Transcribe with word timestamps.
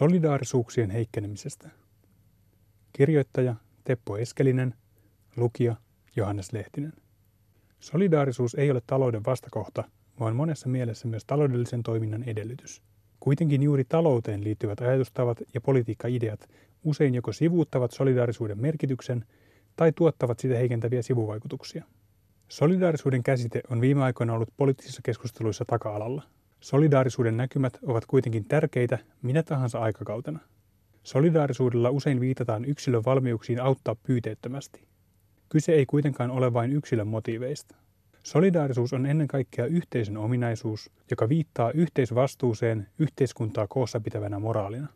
Solidaarisuuksien 0.00 0.90
heikkenemisestä. 0.90 1.70
Kirjoittaja 2.92 3.54
Teppo 3.84 4.18
Eskelinen, 4.18 4.74
lukija 5.36 5.76
Johannes 6.16 6.52
Lehtinen. 6.52 6.92
Solidaarisuus 7.80 8.54
ei 8.54 8.70
ole 8.70 8.82
talouden 8.86 9.24
vastakohta, 9.26 9.84
vaan 10.20 10.36
monessa 10.36 10.68
mielessä 10.68 11.08
myös 11.08 11.24
taloudellisen 11.24 11.82
toiminnan 11.82 12.22
edellytys. 12.22 12.82
Kuitenkin 13.20 13.62
juuri 13.62 13.84
talouteen 13.84 14.44
liittyvät 14.44 14.80
ajatustavat 14.80 15.38
ja 15.54 15.60
politiikkaideat 15.60 16.48
usein 16.84 17.14
joko 17.14 17.32
sivuuttavat 17.32 17.90
solidaarisuuden 17.90 18.60
merkityksen 18.60 19.24
tai 19.76 19.92
tuottavat 19.92 20.38
sitä 20.38 20.54
heikentäviä 20.56 21.02
sivuvaikutuksia. 21.02 21.84
Solidaarisuuden 22.48 23.22
käsite 23.22 23.60
on 23.70 23.80
viime 23.80 24.02
aikoina 24.02 24.34
ollut 24.34 24.54
poliittisissa 24.56 25.00
keskusteluissa 25.04 25.64
taka-alalla. 25.64 26.22
Solidaarisuuden 26.60 27.36
näkymät 27.36 27.78
ovat 27.82 28.06
kuitenkin 28.06 28.44
tärkeitä 28.44 28.98
minä 29.22 29.42
tahansa 29.42 29.78
aikakautena. 29.78 30.38
Solidaarisuudella 31.02 31.90
usein 31.90 32.20
viitataan 32.20 32.64
yksilön 32.64 33.04
valmiuksiin 33.04 33.60
auttaa 33.60 33.94
pyyteettömästi. 33.94 34.88
Kyse 35.48 35.72
ei 35.72 35.86
kuitenkaan 35.86 36.30
ole 36.30 36.52
vain 36.52 36.72
yksilön 36.72 37.06
motiiveista. 37.06 37.76
Solidaarisuus 38.24 38.92
on 38.92 39.06
ennen 39.06 39.28
kaikkea 39.28 39.66
yhteisön 39.66 40.16
ominaisuus, 40.16 40.90
joka 41.10 41.28
viittaa 41.28 41.70
yhteisvastuuseen 41.70 42.86
yhteiskuntaa 42.98 43.66
koossa 43.66 44.00
pitävänä 44.00 44.38
moraalina. 44.38 44.88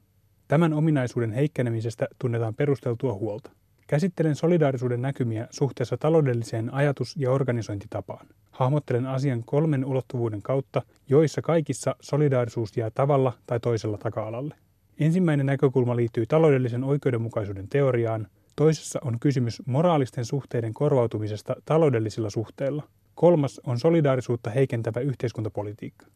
Tämän 0.49 0.73
ominaisuuden 0.73 1.33
heikkenemisestä 1.33 2.09
tunnetaan 2.19 2.55
perusteltua 2.55 3.15
huolta. 3.15 3.51
Käsittelen 3.87 4.37
solidaarisuuden 4.37 5.03
näkymiä 5.03 5.49
suhteessa 5.51 5.97
taloudelliseen 5.97 6.75
ajatus- 6.75 7.17
ja 7.17 7.31
organisointitapaan. 7.31 8.27
Hahmottelen 8.51 9.07
asian 9.07 9.45
kolmen 9.45 9.85
ulottuvuuden 9.85 10.43
kautta, 10.43 10.83
joissa 11.09 11.43
kaikissa 11.43 11.97
solidaarisuus 12.01 12.77
jää 12.77 12.91
tavalla 12.91 13.33
tai 13.47 13.61
toisella 13.61 13.99
taka-alalle. 13.99 14.55
Ensimmäinen 15.01 15.47
näkökulma 15.47 15.97
liittyy 15.97 16.27
taloudellisen 16.27 16.85
oikeudenmukaisuuden 16.85 17.69
teoriaan, 17.69 18.27
toisessa 18.57 19.01
on 19.05 19.21
kysymys 19.21 19.63
moraalisten 19.67 20.25
suhteiden 20.25 20.75
korvautumisesta 20.75 21.57
taloudellisilla 21.65 22.31
suhteilla. 22.31 22.83
Kolmas 23.15 23.61
on 23.65 23.79
solidaarisuutta 23.79 24.51
heikentävä 24.51 25.01
yhteiskuntapolitiikka. 25.01 26.07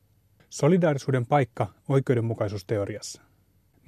Solidaarisuuden 0.50 1.26
paikka 1.26 1.66
oikeudenmukaisuusteoriassa. 1.88 3.27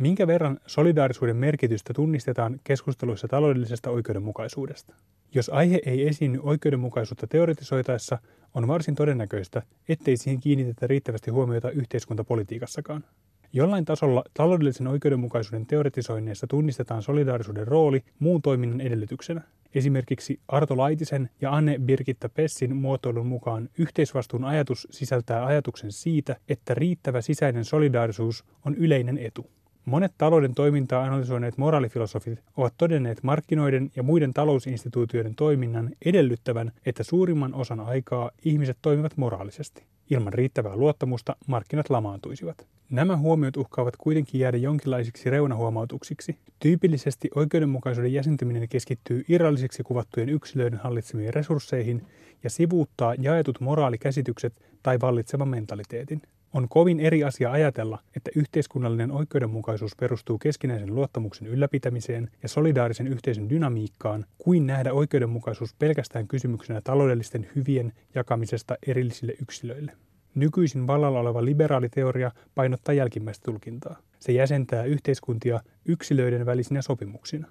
Minkä 0.01 0.27
verran 0.27 0.59
solidaarisuuden 0.67 1.37
merkitystä 1.37 1.95
tunnistetaan 1.95 2.61
keskusteluissa 2.65 3.29
taloudellisesta 3.29 3.91
oikeudenmukaisuudesta? 3.91 4.95
Jos 5.34 5.48
aihe 5.48 5.81
ei 5.87 6.09
esiinny 6.09 6.41
oikeudenmukaisuutta 6.43 7.27
teoretisoitaessa, 7.27 8.19
on 8.55 8.69
varsin 8.69 8.95
todennäköistä, 8.95 9.62
ettei 9.89 10.17
siihen 10.17 10.41
kiinnitetä 10.41 10.87
riittävästi 10.87 11.31
huomiota 11.31 11.71
yhteiskuntapolitiikassakaan. 11.71 13.05
Jollain 13.53 13.84
tasolla 13.84 14.25
taloudellisen 14.34 14.87
oikeudenmukaisuuden 14.87 15.67
teoretisoinneissa 15.67 16.47
tunnistetaan 16.47 17.03
solidaarisuuden 17.03 17.67
rooli 17.69 18.05
muun 18.19 18.43
toiminnan 18.43 18.81
edellytyksenä. 18.81 19.41
Esimerkiksi 19.75 20.41
Arto 20.48 20.77
Laitisen 20.77 21.31
ja 21.41 21.53
Anne 21.53 21.78
Birgitta 21.78 22.28
Pessin 22.28 22.77
muotoilun 22.77 23.27
mukaan 23.27 23.69
yhteisvastuun 23.78 24.45
ajatus 24.45 24.89
sisältää 24.91 25.47
ajatuksen 25.47 25.93
siitä, 25.93 26.37
että 26.48 26.75
riittävä 26.75 27.21
sisäinen 27.21 27.65
solidaarisuus 27.65 28.45
on 28.65 28.75
yleinen 28.75 29.19
etu. 29.19 29.51
Monet 29.84 30.12
talouden 30.19 30.55
toimintaa 30.55 31.05
analysoineet 31.05 31.59
moraalifilosofit 31.59 32.39
ovat 32.56 32.75
todenneet 32.78 33.23
markkinoiden 33.23 33.91
ja 33.97 34.03
muiden 34.03 34.34
talousinstituutioiden 34.34 35.34
toiminnan 35.34 35.91
edellyttävän, 36.05 36.72
että 36.87 37.03
suurimman 37.03 37.55
osan 37.55 37.81
aikaa 37.81 38.31
ihmiset 38.45 38.78
toimivat 38.83 39.17
moraalisesti. 39.17 39.84
Ilman 40.11 40.33
riittävää 40.33 40.77
luottamusta 40.77 41.37
markkinat 41.47 41.91
lamaantuisivat. 41.91 42.67
Nämä 42.91 43.17
huomiot 43.17 43.56
uhkaavat 43.56 43.97
kuitenkin 43.97 44.41
jäädä 44.41 44.56
jonkinlaisiksi 44.56 45.31
reunahuomautuksiksi. 45.31 46.38
Tyypillisesti 46.59 47.28
oikeudenmukaisuuden 47.34 48.12
jäsentyminen 48.12 48.69
keskittyy 48.69 49.25
irrallisiksi 49.28 49.82
kuvattujen 49.82 50.28
yksilöiden 50.28 50.78
hallitsemiin 50.78 51.34
resursseihin 51.34 52.06
ja 52.44 52.50
sivuuttaa 52.50 53.15
jaetut 53.19 53.60
moraalikäsitykset 53.60 54.53
tai 54.82 55.00
vallitsevan 55.00 55.49
mentaliteetin. 55.49 56.22
On 56.55 56.69
kovin 56.69 57.00
eri 57.00 57.25
asia 57.25 57.53
ajatella, 57.53 57.99
että 58.16 58.31
yhteiskunnallinen 58.37 59.12
oikeudenmukaisuus 59.12 59.97
perustuu 59.97 60.38
keskinäisen 60.38 60.94
luottamuksen 60.94 61.49
ylläpitämiseen 61.49 62.31
ja 62.43 62.49
solidaarisen 62.49 63.06
yhteisön 63.06 63.50
dynamiikkaan, 63.50 64.27
kuin 64.38 64.66
nähdä 64.66 64.93
oikeudenmukaisuus 64.93 65.75
pelkästään 65.75 66.28
kysymyksenä 66.28 66.81
taloudellisten 66.84 67.49
hyvien 67.56 67.93
jakamisesta 68.15 68.77
erillisille 68.87 69.34
yksilöille. 69.43 69.93
Nykyisin 70.34 70.87
vallalla 70.87 71.21
oleva 71.21 71.44
liberaaliteoria 71.44 72.33
painottaa 72.55 72.94
jälkimmäistä 72.94 73.44
tulkintaa. 73.44 73.97
Se 74.19 74.32
jäsentää 74.32 74.84
yhteiskuntia 74.84 75.61
yksilöiden 75.84 76.47
välisinä 76.47 76.82
sopimuksina. 76.82 77.49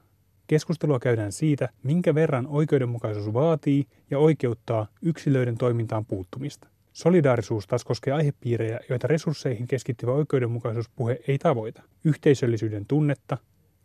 Keskustelua 0.48 1.00
käydään 1.00 1.32
siitä, 1.32 1.70
minkä 1.84 2.16
verran 2.16 2.48
oikeudenmukaisuus 2.48 3.34
vaatii 3.34 3.86
ja 4.12 4.20
oikeuttaa 4.20 4.88
yksilöiden 5.02 5.58
toimintaan 5.58 6.06
puuttumista. 6.06 6.68
Solidaarisuus 6.94 7.68
taas 7.68 7.84
koskee 7.84 8.14
aihepiirejä, 8.14 8.80
joita 8.90 9.08
resursseihin 9.08 9.68
keskittyvä 9.68 10.12
oikeudenmukaisuuspuhe 10.12 11.20
ei 11.28 11.38
tavoita. 11.38 11.84
Yhteisöllisyyden 12.04 12.86
tunnetta, 12.86 13.38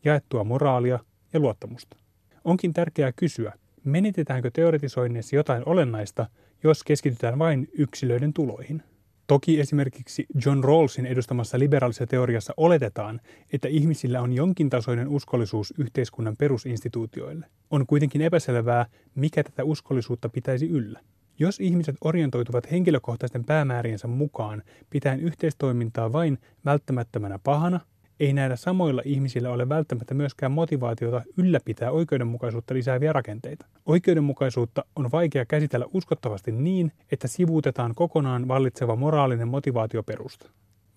jaettua 0.05 0.45
moraalia 0.45 0.99
ja 1.33 1.41
luottamusta. 1.41 1.97
Onkin 2.45 2.73
tärkeää 2.73 3.13
kysyä, 3.17 3.53
menetetäänkö 3.85 4.51
teoretisoinneissa 4.51 5.37
jotain 5.37 5.63
olennaista, 5.67 6.27
jos 6.65 6.85
keskitytään 6.85 7.39
vain 7.39 7.69
yksilöiden 7.73 8.33
tuloihin. 8.33 8.83
Toki 9.27 9.61
esimerkiksi 9.61 10.27
John 10.47 10.65
Rawlsin 10.65 11.07
edustamassa 11.07 11.59
liberaalisessa 11.59 12.07
teoriassa 12.07 12.55
oletetaan, 12.57 13.21
että 13.53 13.69
ihmisillä 13.69 14.21
on 14.21 14.33
jonkin 14.33 14.71
tasoinen 14.71 15.09
uskollisuus 15.09 15.75
yhteiskunnan 15.79 16.37
perusinstituutioille. 16.37 17.47
On 17.71 17.87
kuitenkin 17.87 18.23
epäselvää, 18.23 18.87
mikä 19.15 19.43
tätä 19.43 19.65
uskollisuutta 19.65 20.29
pitäisi 20.29 20.69
yllä. 20.69 21.01
Jos 21.39 21.61
ihmiset 21.61 21.97
orientoituvat 22.01 22.71
henkilökohtaisten 22.71 23.45
päämääriensä 23.45 24.07
mukaan, 24.07 24.63
pitäen 24.91 25.21
yhteistoimintaa 25.21 26.13
vain 26.13 26.39
välttämättömänä 26.65 27.39
pahana, 27.45 27.81
ei 28.21 28.33
näillä 28.33 28.57
samoilla 28.57 29.03
ihmisillä 29.05 29.51
ole 29.51 29.69
välttämättä 29.69 30.15
myöskään 30.15 30.53
motivaatiota 30.53 31.23
ylläpitää 31.37 31.91
oikeudenmukaisuutta 31.91 32.75
lisääviä 32.75 33.13
rakenteita. 33.13 33.67
Oikeudenmukaisuutta 33.87 34.85
on 34.97 35.13
vaikea 35.13 35.45
käsitellä 35.45 35.87
uskottavasti 35.93 36.53
niin, 36.53 36.93
että 37.13 37.29
sivuutetaan 37.29 37.95
kokonaan 37.95 38.49
vallitseva 38.49 38.97
moraalinen 38.97 39.49
motivaatioperusta. 39.49 40.51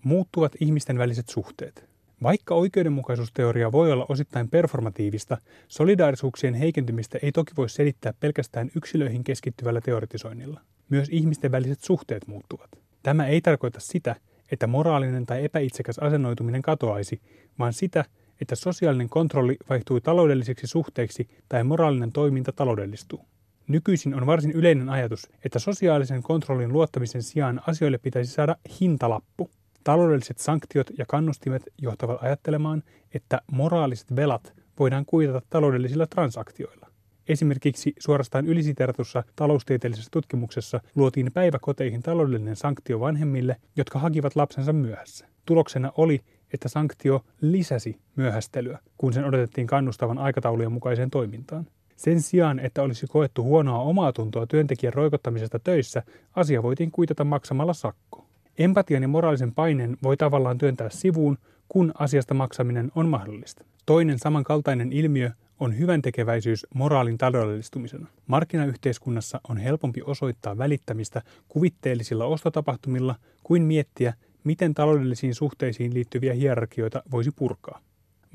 Muuttuvat 0.04 0.52
ihmisten 0.60 0.98
väliset 0.98 1.28
suhteet. 1.28 1.97
Vaikka 2.22 2.54
oikeudenmukaisuusteoria 2.54 3.72
voi 3.72 3.92
olla 3.92 4.06
osittain 4.08 4.50
performatiivista, 4.50 5.38
solidaarisuuksien 5.68 6.54
heikentymistä 6.54 7.18
ei 7.22 7.32
toki 7.32 7.52
voi 7.56 7.68
selittää 7.68 8.12
pelkästään 8.20 8.70
yksilöihin 8.76 9.24
keskittyvällä 9.24 9.80
teoretisoinnilla. 9.80 10.60
Myös 10.88 11.08
ihmisten 11.10 11.52
väliset 11.52 11.80
suhteet 11.80 12.26
muuttuvat. 12.26 12.70
Tämä 13.02 13.26
ei 13.26 13.40
tarkoita 13.40 13.80
sitä, 13.80 14.16
että 14.52 14.66
moraalinen 14.66 15.26
tai 15.26 15.44
epäitsekäs 15.44 15.98
asennoituminen 15.98 16.62
katoaisi, 16.62 17.20
vaan 17.58 17.72
sitä, 17.72 18.04
että 18.40 18.54
sosiaalinen 18.54 19.08
kontrolli 19.08 19.56
vaihtuu 19.70 20.00
taloudellisiksi 20.00 20.66
suhteiksi 20.66 21.28
tai 21.48 21.64
moraalinen 21.64 22.12
toiminta 22.12 22.52
taloudellistuu. 22.52 23.24
Nykyisin 23.68 24.14
on 24.14 24.26
varsin 24.26 24.52
yleinen 24.52 24.88
ajatus, 24.88 25.28
että 25.44 25.58
sosiaalisen 25.58 26.22
kontrollin 26.22 26.72
luottamisen 26.72 27.22
sijaan 27.22 27.60
asioille 27.66 27.98
pitäisi 27.98 28.32
saada 28.32 28.56
hintalappu. 28.80 29.50
Taloudelliset 29.88 30.38
sanktiot 30.38 30.86
ja 30.98 31.04
kannustimet 31.08 31.62
johtavat 31.78 32.22
ajattelemaan, 32.22 32.82
että 33.14 33.42
moraaliset 33.52 34.16
velat 34.16 34.54
voidaan 34.78 35.04
kuitata 35.06 35.42
taloudellisilla 35.50 36.06
transaktioilla. 36.06 36.86
Esimerkiksi 37.28 37.94
suorastaan 37.98 38.46
ylisiteratussa 38.46 39.24
taloustieteellisessä 39.36 40.08
tutkimuksessa 40.12 40.80
luotiin 40.94 41.32
päiväkoteihin 41.34 42.02
taloudellinen 42.02 42.56
sanktio 42.56 43.00
vanhemmille, 43.00 43.56
jotka 43.76 43.98
hakivat 43.98 44.36
lapsensa 44.36 44.72
myöhässä. 44.72 45.26
Tuloksena 45.46 45.92
oli, 45.96 46.20
että 46.54 46.68
sanktio 46.68 47.24
lisäsi 47.40 47.98
myöhästelyä, 48.16 48.78
kun 48.98 49.12
sen 49.12 49.24
odotettiin 49.24 49.66
kannustavan 49.66 50.18
aikataulujen 50.18 50.72
mukaiseen 50.72 51.10
toimintaan. 51.10 51.66
Sen 51.96 52.22
sijaan, 52.22 52.58
että 52.58 52.82
olisi 52.82 53.06
koettu 53.06 53.42
huonoa 53.42 53.78
omaa 53.78 54.12
tuntoa 54.12 54.46
työntekijän 54.46 54.94
roikottamisesta 54.94 55.58
töissä, 55.58 56.02
asia 56.36 56.62
voitiin 56.62 56.90
kuitata 56.90 57.24
maksamalla 57.24 57.72
sakko. 57.74 58.27
Empatian 58.58 59.02
ja 59.02 59.08
moraalisen 59.08 59.54
paineen 59.54 59.96
voi 60.02 60.16
tavallaan 60.16 60.58
työntää 60.58 60.90
sivuun, 60.90 61.38
kun 61.68 61.92
asiasta 61.98 62.34
maksaminen 62.34 62.92
on 62.94 63.08
mahdollista. 63.08 63.64
Toinen 63.86 64.18
samankaltainen 64.18 64.92
ilmiö 64.92 65.30
on 65.60 65.78
hyvän 65.78 66.02
tekeväisyys 66.02 66.66
moraalin 66.74 67.18
taloudellistumisena. 67.18 68.06
Markkinayhteiskunnassa 68.26 69.40
on 69.48 69.56
helpompi 69.56 70.02
osoittaa 70.04 70.58
välittämistä 70.58 71.22
kuvitteellisilla 71.48 72.24
ostotapahtumilla 72.24 73.14
kuin 73.42 73.62
miettiä, 73.62 74.14
miten 74.44 74.74
taloudellisiin 74.74 75.34
suhteisiin 75.34 75.94
liittyviä 75.94 76.34
hierarkioita 76.34 77.02
voisi 77.10 77.30
purkaa. 77.36 77.80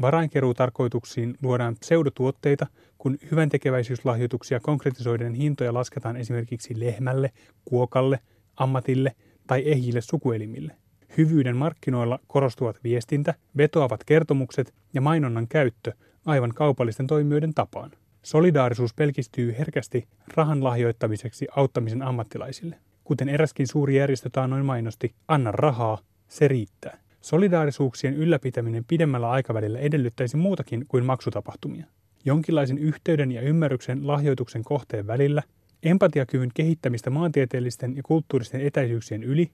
Varainkeruutarkoituksiin 0.01 1.35
luodaan 1.41 1.75
pseudotuotteita, 1.75 2.67
kun 2.97 3.17
hyvän 3.31 3.49
tekeväisyyslahjoituksia 3.49 4.59
konkretisoiden 4.59 5.33
hintoja 5.33 5.73
lasketaan 5.73 6.17
esimerkiksi 6.17 6.79
lehmälle, 6.79 7.31
kuokalle, 7.65 8.19
ammatille 8.57 9.15
tai 9.47 9.63
ehjille 9.65 10.01
sukuelimille. 10.01 10.75
Hyvyyden 11.17 11.57
markkinoilla 11.57 12.19
korostuvat 12.27 12.83
viestintä, 12.83 13.33
vetoavat 13.57 14.03
kertomukset 14.03 14.73
ja 14.93 15.01
mainonnan 15.01 15.47
käyttö 15.47 15.93
aivan 16.25 16.53
kaupallisten 16.53 17.07
toimijoiden 17.07 17.53
tapaan. 17.53 17.91
Solidaarisuus 18.23 18.93
pelkistyy 18.93 19.55
herkästi 19.59 20.07
rahan 20.33 20.63
lahjoittamiseksi 20.63 21.47
auttamisen 21.55 22.01
ammattilaisille. 22.01 22.75
Kuten 23.03 23.29
eräskin 23.29 23.67
suuri 23.67 23.95
järjestö 23.95 24.29
taannoin 24.29 24.65
mainosti, 24.65 25.13
anna 25.27 25.51
rahaa, 25.51 25.97
se 26.27 26.47
riittää. 26.47 26.97
Solidaarisuuksien 27.21 28.13
ylläpitäminen 28.13 28.85
pidemmällä 28.85 29.29
aikavälillä 29.29 29.79
edellyttäisi 29.79 30.37
muutakin 30.37 30.85
kuin 30.87 31.05
maksutapahtumia. 31.05 31.85
Jonkinlaisen 32.25 32.77
yhteyden 32.77 33.31
ja 33.31 33.41
ymmärryksen 33.41 34.07
lahjoituksen 34.07 34.63
kohteen 34.63 35.07
välillä, 35.07 35.43
empatiakyvyn 35.83 36.51
kehittämistä 36.53 37.09
maantieteellisten 37.09 37.95
ja 37.95 38.03
kulttuuristen 38.03 38.61
etäisyyksien 38.61 39.23
yli, 39.23 39.51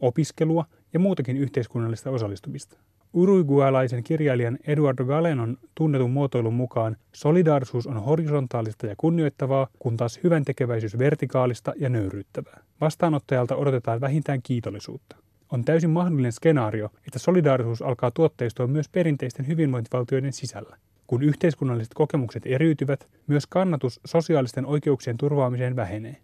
opiskelua 0.00 0.64
ja 0.92 0.98
muutakin 0.98 1.36
yhteiskunnallista 1.36 2.10
osallistumista. 2.10 2.78
Uruguaylaisen 3.12 4.04
kirjailijan 4.04 4.58
Eduardo 4.66 5.04
Galenon 5.04 5.56
tunnetun 5.74 6.10
muotoilun 6.10 6.54
mukaan 6.54 6.96
solidaarisuus 7.14 7.86
on 7.86 8.02
horisontaalista 8.02 8.86
ja 8.86 8.94
kunnioittavaa, 8.96 9.68
kun 9.78 9.96
taas 9.96 10.20
hyvän 10.24 10.44
tekeväisyys 10.44 10.98
vertikaalista 10.98 11.72
ja 11.76 11.88
nöyryyttävää. 11.88 12.62
Vastaanottajalta 12.80 13.56
odotetaan 13.56 14.00
vähintään 14.00 14.40
kiitollisuutta. 14.42 15.16
On 15.52 15.64
täysin 15.64 15.90
mahdollinen 15.90 16.32
skenaario, 16.32 16.90
että 17.06 17.18
solidaarisuus 17.18 17.82
alkaa 17.82 18.10
tuotteistua 18.10 18.66
myös 18.66 18.88
perinteisten 18.88 19.46
hyvinvointivaltioiden 19.46 20.32
sisällä. 20.32 20.76
Kun 21.06 21.22
yhteiskunnalliset 21.22 21.94
kokemukset 21.94 22.42
eriytyvät, 22.46 23.08
myös 23.26 23.46
kannatus 23.46 24.00
sosiaalisten 24.04 24.66
oikeuksien 24.66 25.16
turvaamiseen 25.16 25.76
vähenee. 25.76 26.16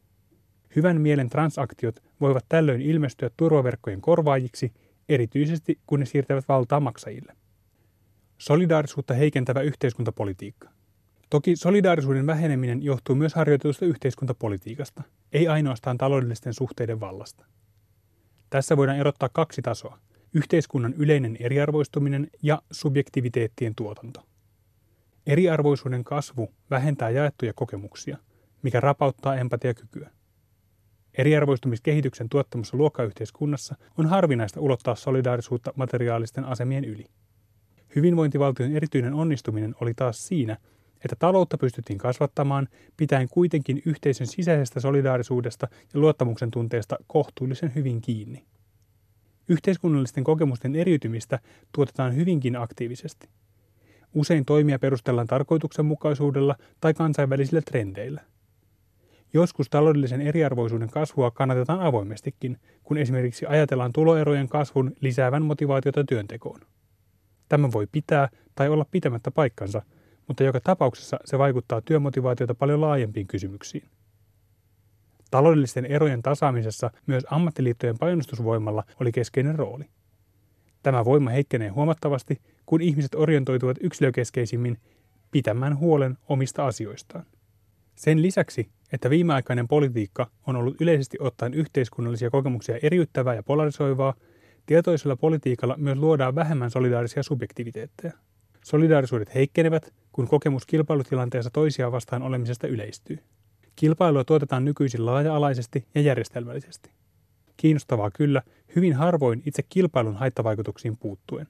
Hyvän 0.76 1.00
mielen 1.00 1.28
transaktiot 1.28 2.02
voivat 2.20 2.44
tällöin 2.48 2.82
ilmestyä 2.82 3.30
turvaverkkojen 3.36 4.00
korvaajiksi, 4.00 4.72
erityisesti 5.08 5.78
kun 5.86 6.00
ne 6.00 6.06
siirtävät 6.06 6.44
valtaa 6.48 6.80
maksajille. 6.80 7.36
Solidaarisuutta 8.38 9.14
heikentävä 9.14 9.60
yhteiskuntapolitiikka. 9.60 10.68
Toki 11.30 11.56
solidaarisuuden 11.56 12.26
väheneminen 12.26 12.82
johtuu 12.82 13.14
myös 13.14 13.34
harjoitetusta 13.34 13.84
yhteiskuntapolitiikasta, 13.84 15.02
ei 15.32 15.48
ainoastaan 15.48 15.98
taloudellisten 15.98 16.54
suhteiden 16.54 17.00
vallasta. 17.00 17.44
Tässä 18.50 18.76
voidaan 18.76 18.98
erottaa 18.98 19.28
kaksi 19.32 19.62
tasoa, 19.62 19.98
yhteiskunnan 20.34 20.94
yleinen 20.94 21.36
eriarvoistuminen 21.40 22.30
ja 22.42 22.62
subjektiviteettien 22.70 23.74
tuotanto. 23.74 24.22
Eriarvoisuuden 25.26 26.04
kasvu 26.04 26.52
vähentää 26.70 27.10
jaettuja 27.10 27.52
kokemuksia, 27.54 28.18
mikä 28.62 28.80
rapauttaa 28.80 29.36
empatiakykyä. 29.36 30.10
Eriarvoistumiskehityksen 31.18 32.28
tuottamassa 32.28 32.76
luokkayhteiskunnassa 32.76 33.76
on 33.98 34.06
harvinaista 34.06 34.60
ulottaa 34.60 34.94
solidaarisuutta 34.94 35.72
materiaalisten 35.76 36.44
asemien 36.44 36.84
yli. 36.84 37.06
Hyvinvointivaltion 37.96 38.76
erityinen 38.76 39.14
onnistuminen 39.14 39.74
oli 39.80 39.94
taas 39.94 40.26
siinä, 40.26 40.56
että 41.04 41.16
taloutta 41.18 41.58
pystyttiin 41.58 41.98
kasvattamaan, 41.98 42.68
pitäen 42.96 43.28
kuitenkin 43.28 43.82
yhteisön 43.86 44.26
sisäisestä 44.26 44.80
solidaarisuudesta 44.80 45.68
ja 45.94 46.00
luottamuksen 46.00 46.50
tunteesta 46.50 46.96
kohtuullisen 47.06 47.74
hyvin 47.74 48.00
kiinni. 48.00 48.44
Yhteiskunnallisten 49.48 50.24
kokemusten 50.24 50.76
eriytymistä 50.76 51.38
tuotetaan 51.72 52.16
hyvinkin 52.16 52.56
aktiivisesti. 52.56 53.28
Usein 54.14 54.44
toimia 54.44 54.78
perustellaan 54.78 55.26
tarkoituksenmukaisuudella 55.26 56.56
tai 56.80 56.94
kansainvälisillä 56.94 57.60
trendeillä. 57.60 58.20
Joskus 59.34 59.70
taloudellisen 59.70 60.20
eriarvoisuuden 60.20 60.90
kasvua 60.90 61.30
kannatetaan 61.30 61.80
avoimestikin, 61.80 62.58
kun 62.82 62.98
esimerkiksi 62.98 63.46
ajatellaan 63.46 63.92
tuloerojen 63.92 64.48
kasvun 64.48 64.92
lisäävän 65.00 65.42
motivaatiota 65.42 66.04
työntekoon. 66.04 66.60
Tämä 67.48 67.72
voi 67.72 67.86
pitää 67.92 68.28
tai 68.54 68.68
olla 68.68 68.86
pitämättä 68.90 69.30
paikkansa, 69.30 69.82
mutta 70.28 70.44
joka 70.44 70.60
tapauksessa 70.60 71.18
se 71.24 71.38
vaikuttaa 71.38 71.80
työmotivaatiota 71.80 72.54
paljon 72.54 72.80
laajempiin 72.80 73.26
kysymyksiin. 73.26 73.88
Taloudellisten 75.30 75.86
erojen 75.86 76.22
tasaamisessa 76.22 76.90
myös 77.06 77.26
ammattiliittojen 77.30 77.98
painostusvoimalla 77.98 78.84
oli 79.00 79.12
keskeinen 79.12 79.54
rooli. 79.54 79.84
Tämä 80.82 81.04
voima 81.04 81.30
heikkenee 81.30 81.68
huomattavasti, 81.68 82.40
kun 82.66 82.80
ihmiset 82.80 83.14
orientoituvat 83.14 83.76
yksilökeskeisimmin 83.80 84.78
pitämään 85.30 85.78
huolen 85.78 86.18
omista 86.28 86.66
asioistaan. 86.66 87.24
Sen 87.94 88.22
lisäksi, 88.22 88.68
että 88.92 89.10
viimeaikainen 89.10 89.68
politiikka 89.68 90.30
on 90.46 90.56
ollut 90.56 90.80
yleisesti 90.80 91.16
ottaen 91.20 91.54
yhteiskunnallisia 91.54 92.30
kokemuksia 92.30 92.78
eriyttävää 92.82 93.34
ja 93.34 93.42
polarisoivaa, 93.42 94.14
tietoisella 94.66 95.16
politiikalla 95.16 95.76
myös 95.76 95.98
luodaan 95.98 96.34
vähemmän 96.34 96.70
solidaarisia 96.70 97.22
subjektiviteetteja. 97.22 98.12
Solidaarisuudet 98.64 99.34
heikkenevät, 99.34 99.92
kun 100.12 100.28
kokemus 100.28 100.66
kilpailutilanteessa 100.66 101.50
toisia 101.50 101.92
vastaan 101.92 102.22
olemisesta 102.22 102.66
yleistyy. 102.66 103.18
Kilpailua 103.76 104.24
tuotetaan 104.24 104.64
nykyisin 104.64 105.06
laaja-alaisesti 105.06 105.86
ja 105.94 106.00
järjestelmällisesti. 106.00 106.90
Kiinnostavaa 107.56 108.10
kyllä, 108.10 108.42
hyvin 108.76 108.94
harvoin 108.94 109.42
itse 109.46 109.62
kilpailun 109.68 110.16
haittavaikutuksiin 110.16 110.96
puuttuen. 110.96 111.46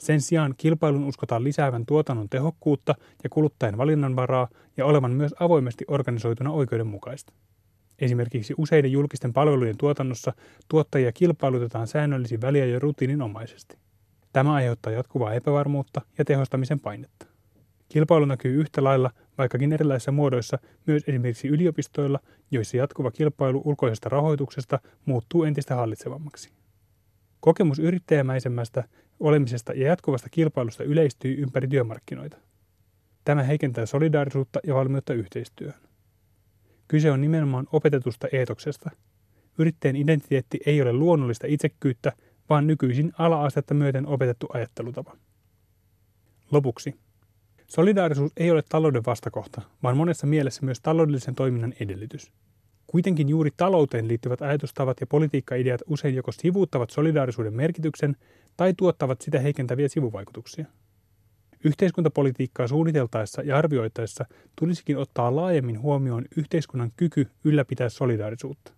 Sen 0.00 0.20
sijaan 0.20 0.54
kilpailun 0.56 1.04
uskotaan 1.04 1.44
lisäävän 1.44 1.86
tuotannon 1.86 2.28
tehokkuutta 2.28 2.94
ja 3.24 3.30
kuluttajan 3.30 3.78
valinnanvaraa 3.78 4.48
ja 4.76 4.86
olevan 4.86 5.10
myös 5.10 5.34
avoimesti 5.40 5.84
organisoituna 5.88 6.50
oikeudenmukaista. 6.50 7.32
Esimerkiksi 7.98 8.54
useiden 8.58 8.92
julkisten 8.92 9.32
palvelujen 9.32 9.76
tuotannossa 9.76 10.32
tuottajia 10.68 11.12
kilpailutetaan 11.12 11.86
säännöllisin 11.86 12.40
väliä 12.40 12.64
ja 12.64 12.78
rutiininomaisesti. 12.78 13.78
Tämä 14.32 14.54
aiheuttaa 14.54 14.92
jatkuvaa 14.92 15.34
epävarmuutta 15.34 16.00
ja 16.18 16.24
tehostamisen 16.24 16.80
painetta. 16.80 17.26
Kilpailu 17.88 18.24
näkyy 18.24 18.60
yhtä 18.60 18.84
lailla, 18.84 19.10
vaikkakin 19.38 19.72
erilaisissa 19.72 20.12
muodoissa, 20.12 20.58
myös 20.86 21.02
esimerkiksi 21.06 21.48
yliopistoilla, 21.48 22.20
joissa 22.50 22.76
jatkuva 22.76 23.10
kilpailu 23.10 23.62
ulkoisesta 23.64 24.08
rahoituksesta 24.08 24.78
muuttuu 25.04 25.44
entistä 25.44 25.74
hallitsevammaksi. 25.74 26.50
Kokemus 27.40 27.78
yrittäjämäisemmästä 27.78 28.84
olemisesta 29.20 29.72
ja 29.72 29.86
jatkuvasta 29.86 30.28
kilpailusta 30.28 30.84
yleistyy 30.84 31.42
ympäri 31.42 31.68
työmarkkinoita. 31.68 32.36
Tämä 33.24 33.42
heikentää 33.42 33.86
solidaarisuutta 33.86 34.60
ja 34.64 34.74
valmiutta 34.74 35.12
yhteistyöhön. 35.12 35.80
Kyse 36.88 37.10
on 37.10 37.20
nimenomaan 37.20 37.66
opetetusta 37.72 38.28
eetoksesta. 38.32 38.90
Yrittäjän 39.58 39.96
identiteetti 39.96 40.60
ei 40.66 40.82
ole 40.82 40.92
luonnollista 40.92 41.46
itsekkyyttä, 41.46 42.12
vaan 42.50 42.66
nykyisin 42.66 43.12
ala-astetta 43.18 43.74
myöten 43.74 44.06
opetettu 44.06 44.46
ajattelutapa. 44.52 45.16
Lopuksi. 46.50 46.94
Solidaarisuus 47.66 48.32
ei 48.36 48.50
ole 48.50 48.62
talouden 48.68 49.02
vastakohta, 49.06 49.62
vaan 49.82 49.96
monessa 49.96 50.26
mielessä 50.26 50.64
myös 50.64 50.80
taloudellisen 50.80 51.34
toiminnan 51.34 51.74
edellytys. 51.80 52.30
Kuitenkin 52.86 53.28
juuri 53.28 53.50
talouteen 53.56 54.08
liittyvät 54.08 54.42
ajatustavat 54.42 55.00
ja 55.00 55.06
politiikkaideat 55.06 55.80
usein 55.86 56.14
joko 56.14 56.32
sivuuttavat 56.32 56.90
solidaarisuuden 56.90 57.54
merkityksen 57.54 58.16
tai 58.58 58.74
tuottavat 58.74 59.20
sitä 59.20 59.38
heikentäviä 59.38 59.88
sivuvaikutuksia. 59.88 60.66
Yhteiskuntapolitiikkaa 61.64 62.68
suunniteltaessa 62.68 63.42
ja 63.42 63.56
arvioitaessa 63.56 64.24
tulisikin 64.56 64.98
ottaa 64.98 65.36
laajemmin 65.36 65.80
huomioon 65.80 66.24
yhteiskunnan 66.36 66.92
kyky 66.96 67.26
ylläpitää 67.44 67.88
solidaarisuutta. 67.88 68.72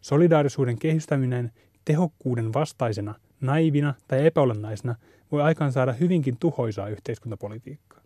Solidaarisuuden 0.00 0.78
kehystäminen 0.78 1.52
tehokkuuden 1.84 2.52
vastaisena, 2.52 3.14
naivina 3.40 3.94
tai 4.08 4.26
epäolennaisena 4.26 4.94
voi 5.32 5.42
aikaan 5.42 5.72
saada 5.72 5.92
hyvinkin 5.92 6.36
tuhoisaa 6.40 6.88
yhteiskuntapolitiikkaa. 6.88 8.02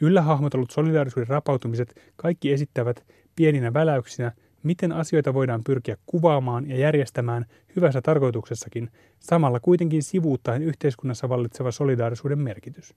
Yllä 0.00 0.22
hahmotellut 0.22 0.70
solidaarisuuden 0.70 1.28
rapautumiset 1.28 2.00
kaikki 2.16 2.52
esittävät 2.52 3.06
pieninä 3.36 3.72
väläyksinä, 3.72 4.32
miten 4.66 4.92
asioita 4.92 5.34
voidaan 5.34 5.64
pyrkiä 5.66 5.96
kuvaamaan 6.06 6.68
ja 6.68 6.76
järjestämään 6.76 7.46
hyvässä 7.76 8.02
tarkoituksessakin, 8.02 8.90
samalla 9.20 9.60
kuitenkin 9.60 10.02
sivuuttaen 10.02 10.62
yhteiskunnassa 10.62 11.28
vallitseva 11.28 11.70
solidaarisuuden 11.70 12.38
merkitys. 12.38 12.94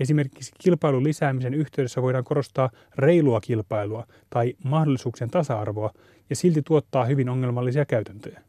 Esimerkiksi 0.00 0.52
kilpailun 0.60 1.04
lisäämisen 1.04 1.54
yhteydessä 1.54 2.02
voidaan 2.02 2.24
korostaa 2.24 2.70
reilua 2.98 3.40
kilpailua 3.40 4.06
tai 4.30 4.54
mahdollisuuksien 4.64 5.30
tasa-arvoa 5.30 5.90
ja 6.30 6.36
silti 6.36 6.62
tuottaa 6.62 7.04
hyvin 7.04 7.28
ongelmallisia 7.28 7.84
käytäntöjä. 7.84 8.42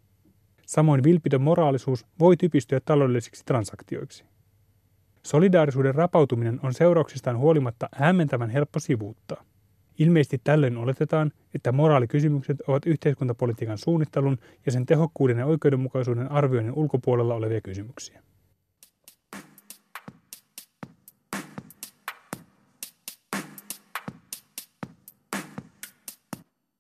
Samoin 0.65 1.03
vilpitön 1.03 1.41
moraalisuus 1.41 2.05
voi 2.19 2.37
typistyä 2.37 2.79
taloudellisiksi 2.79 3.45
transaktioiksi. 3.45 4.25
Solidaarisuuden 5.23 5.95
rapautuminen 5.95 6.59
on 6.63 6.73
seurauksistaan 6.73 7.37
huolimatta 7.37 7.89
hämmentävän 7.91 8.49
helppo 8.49 8.79
sivuuttaa. 8.79 9.43
Ilmeisesti 9.99 10.41
tällöin 10.43 10.77
oletetaan, 10.77 11.31
että 11.53 11.71
moraalikysymykset 11.71 12.61
ovat 12.67 12.85
yhteiskuntapolitiikan 12.85 13.77
suunnittelun 13.77 14.37
ja 14.65 14.71
sen 14.71 14.85
tehokkuuden 14.85 15.37
ja 15.37 15.45
oikeudenmukaisuuden 15.45 16.31
arvioinnin 16.31 16.73
ulkopuolella 16.73 17.35
olevia 17.35 17.61
kysymyksiä. 17.61 18.21